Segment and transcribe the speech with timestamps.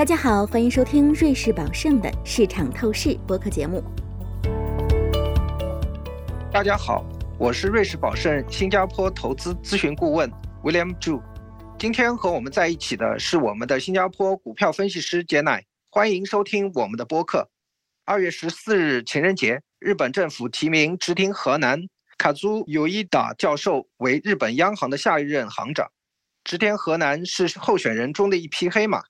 [0.00, 3.84] 大家好，欢迎收听瑞士宝盛的市场透视播客节目。
[6.50, 7.04] 大家好，
[7.38, 10.32] 我是瑞士宝盛新加坡投资咨询顾问
[10.62, 11.20] William Zhu。
[11.78, 17.50] 今天和我们在一起的是我们的新加坡股票分析师杰乃，欢迎收听我们的播客。
[18.06, 21.78] 二月十四日情人节，日本政府提名直町河南
[22.16, 25.86] 卡祖有一达教授为日本央行的下一任行长。
[26.42, 29.02] 直田河南是候选人中的一匹黑马。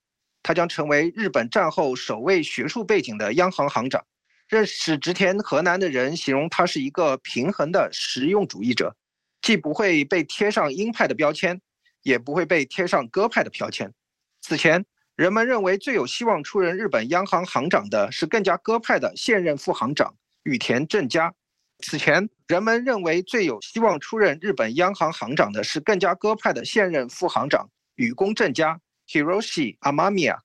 [0.42, 4.04] 他将成为日本战后首位学术背景的央行行长。
[4.48, 8.96] 认识植田河南的人形容他是一个平衡的实用主义者，
[9.42, 11.60] 既不会被贴上鹰派的标签，
[12.02, 13.92] 也不会被贴上鸽派的标签。
[14.40, 14.84] 此前，
[15.14, 21.32] 人们认为最有希望出任日本央行行长的是更加鸽派的现任副行长羽田正佳。
[21.78, 28.80] 此前，人们认为最有希望出任日本央行行长的是更加鸽派的现任副行长羽宫正佳。
[29.10, 30.38] Hiroshi Amamiya，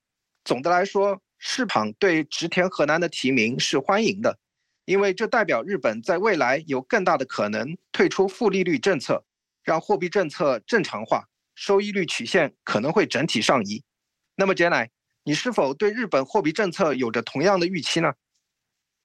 [0.43, 4.39] 总的来说，市场对植田河南的提名是欢迎的，
[4.85, 9.23] 因为这代表日本在未来有更大的可能退出负利率政策，
[9.63, 13.83] 让货币政策正常化，收益率曲线可能会整体上移。
[14.35, 14.89] 那么，杰乃，
[15.23, 18.13] 你是否对日本货币政策有着同样的预期呢？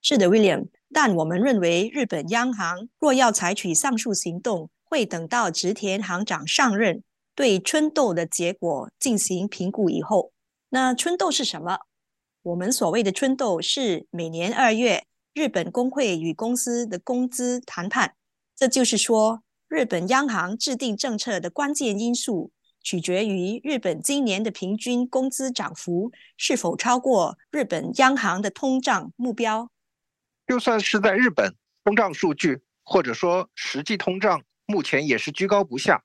[0.01, 7.05] 是的，William，但我们认为日本央行若要采取上述行动，会等到植田行长上任。
[7.35, 10.33] 对春斗的结果进行评估以后，
[10.69, 11.79] 那春斗是什么？
[12.43, 18.15] 我们所谓的春斗是每年二月日本工会与公司的工资谈判。
[18.57, 22.51] 这就是说，日本央行制定政策的关键因素
[22.83, 29.71] 取决于日本今年的平均工资涨幅是否超过日本央行的通胀目标。
[30.47, 36.03] 就算是在日本，通胀数据或者说实际通胀目前也是居高不下。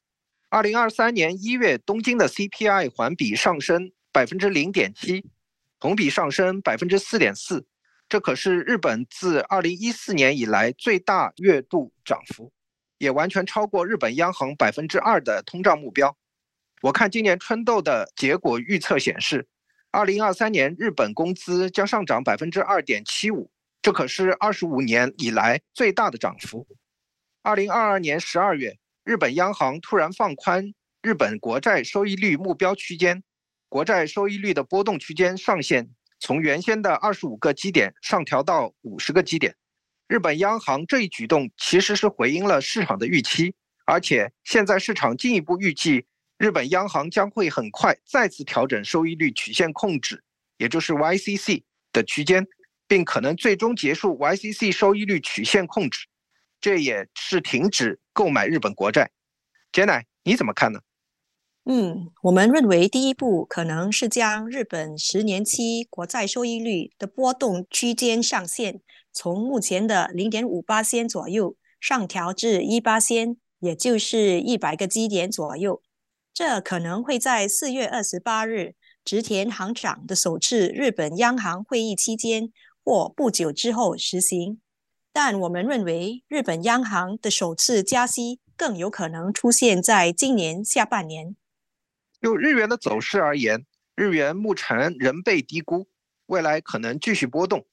[0.56, 5.22] 二零二三年一月，东京的 CPI 环比上升百分之零点七，
[5.82, 7.68] 同比上升百分之四点四，
[8.08, 12.54] 这可是日本自二零一四年以来最大月度涨幅，
[13.00, 16.16] 也完全超过日本央行百分之二的通胀目标。
[16.82, 19.46] 我看今年春豆的结果预测显示，
[19.92, 23.52] 二零二三年日本工资将上涨百分之二点七五，
[23.82, 26.66] 这可是二十五年以来最大的涨幅。
[27.42, 28.78] 二零二二年十二月。
[29.06, 30.74] 日本央行突然放宽
[31.04, 33.22] 日本国债收益率目标区间，
[33.70, 35.88] 国债收益率的波动区间上限
[36.20, 39.56] 从原先的二十五个基点上调到五十个基点。
[40.08, 43.54] 日本央行这一举动其实是回应了市场的预期，
[43.86, 46.08] 而且现在市场进一步预计
[46.40, 50.24] 日本央行将会很快再次调整收益率曲线控制，
[50.58, 51.62] 也就是 YCC
[51.94, 52.44] 的区间，
[52.88, 56.08] 并可能最终结束 YCC 收益率曲线控制。
[56.60, 59.12] 这也是停止购买日本国债，
[59.74, 60.80] 杰乃，你怎么看呢？
[61.66, 68.80] 嗯，我们认为第一步可能是将日本十年期国债收益率的波动区间上限
[69.12, 75.82] 从目前的零点五八仙左右上调至一八仙，也就是一百个基点左右。
[76.34, 84.62] 这可能会在四月二十八日植田行长的首次日本央行会议期间或不久之后实行。
[85.18, 91.38] 但我们认为，日本央行的首次加息更有可能出现在今年下半年。
[92.22, 93.66] 就日元的走势而言，
[93.96, 95.88] 日元目前仍被低估，
[96.26, 97.66] 未来可能继续波动。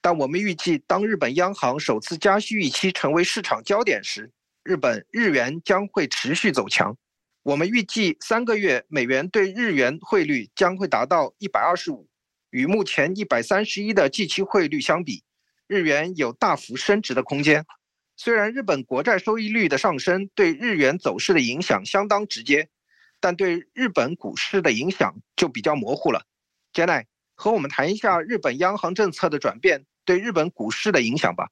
[0.00, 4.32] 但我们预计，当日本央行首次加息预期成为市场焦点时，
[4.64, 6.96] 日本日元将会持续走强。
[7.44, 12.08] 我们预计三个月美元对日元汇率将会达到一百二十五，
[12.50, 15.22] 与目前一百三十一的即期汇率相比。
[15.72, 17.64] 日元有大幅升值的空间。
[18.14, 22.68] 虽然日本国债收益率的上升对日元走势的影响相当直接，
[23.20, 26.26] 但对日本股市的影响就比较模糊了。
[26.74, 31.48] 杰奈，和我们谈一下日本央行政策的转变对日本股市的影响吧。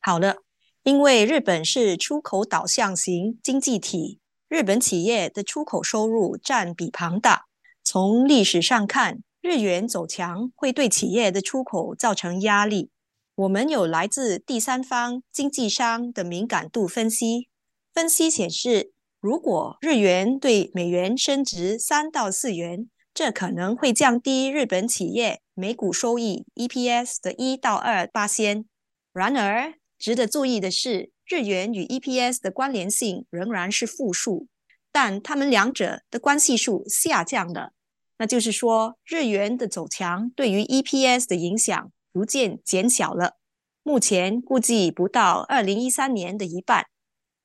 [0.00, 0.38] 好了，
[0.82, 4.18] 因为日本是出口导向型经济体，
[4.48, 7.44] 日本企业的出口收入占比庞大。
[7.84, 12.90] 从历史上看，日元走强会对企业的出口造成压力。
[13.36, 17.50] 我们有来自第三方经纪商的敏感度分析，
[17.92, 28.64] 分析显示，如果日元对美元升值三到四元，这可能会降低日本企业每股收益 EPS 的一到二八仙。
[29.12, 34.46] 然而，值得注意的是，日元与 EPS 的关联性仍然是负数，
[34.90, 37.72] 但它们两者的关系数下降了。
[38.16, 41.92] 那就是说，日元的走强对于 EPS 的影响。
[42.16, 43.36] 逐渐减小了，
[43.82, 46.86] 目前估计不到二零一三年的一半。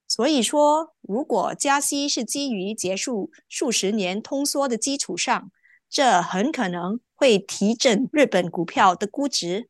[0.07, 5.51] 所以说，如果加息是基于结束数十年通缩的基础上，
[5.89, 9.67] 这很可能会提振日本股票的估值。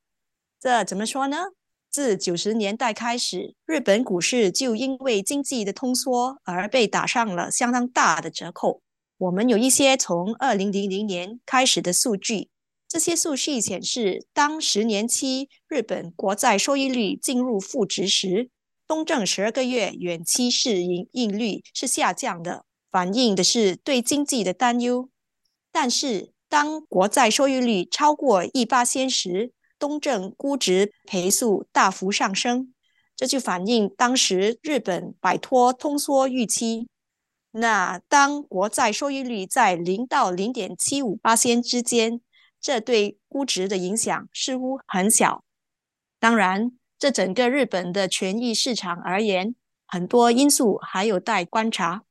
[0.59, 1.45] 这怎么说呢？
[1.89, 8.83] 自九十年代开始，日本股市就因为经济的通缩而被打上了相当大的折扣。
[9.17, 12.50] 我们有一些从二零零零年开始的数据，
[12.91, 18.49] 这些数据显示，当十年期日本国债收益率进入负值时，
[18.85, 25.09] 东证十二个月远期市盈率是下降的，反映的是对经济的担忧。
[25.71, 32.73] 但是，当国债收益率超过一八仙时，东证估值倍数大幅上升，
[33.15, 36.89] 这就反映当时日本摆脱通缩预期。
[37.51, 42.19] 那当国债收益率在零到零点七五八仙之间，
[42.61, 45.43] 这对估值的影响似乎很小。
[46.19, 49.55] 当然，这整个日本的权益市场而言，
[49.87, 52.03] 很多因素还有待观察。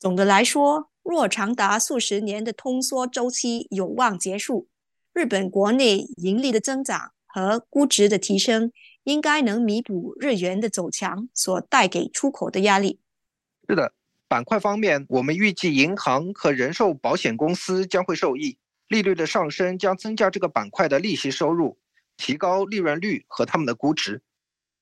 [0.00, 4.66] 总的来说，若长达数十年的通缩周期有望结束，
[5.12, 7.12] 日本国内盈利的增长。
[7.30, 8.72] 和估值的提升，
[9.04, 13.00] 应该能弥补日元的走强所带给出口的压力。
[13.68, 13.92] 是的，
[14.26, 18.56] 板块方面，我们预计银行和人寿保险公司将会受益，
[18.88, 21.78] 利率的上升将增加这个板块的利息收入，
[22.16, 24.22] 提高利润率和他们的估值。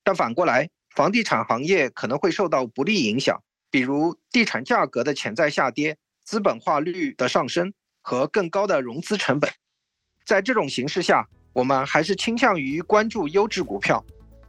[0.05, 9.51] 但反过来，房地产行业可能会受到不利影响，比如地产价格的潜在下跌、资本化率的上升和更高的融资成本。
[10.25, 14.05] 在这种形势下，我们还是倾向于关注优质股票。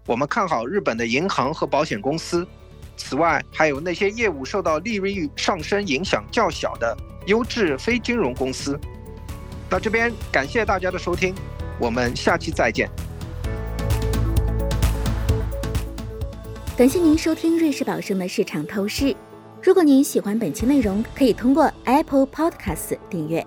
[0.05, 2.47] 我们看好日本的银行和保险公司。
[2.95, 6.95] 此外，还有那些业务受到利率上升影响较小的
[7.25, 8.79] 优质非金融公司。
[9.69, 11.35] 那这边感谢大家的收听，
[11.79, 12.89] 我们下期再见。
[16.77, 19.15] 感谢您收听瑞士宝盛的市场透视。
[19.63, 23.45] 如果您喜欢本期内容，可以通过 Apple Podcast 订阅。